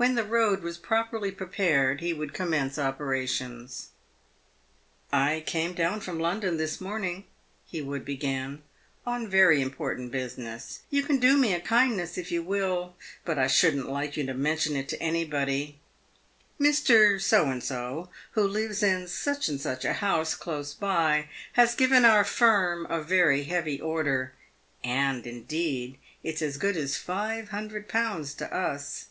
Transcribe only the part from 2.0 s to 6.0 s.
he would commence operations." I came down